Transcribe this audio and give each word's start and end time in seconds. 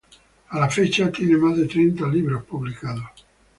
A 0.49 0.57
la 0.59 0.67
fecha 0.67 1.11
tiene 1.11 1.37
más 1.37 1.55
de 1.55 1.67
treinta 1.67 2.07
libros 2.07 2.43
publicados. 2.45 3.05